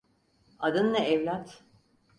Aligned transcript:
Adın 0.59 0.93
ne 0.93 0.99
evlat? 1.09 1.63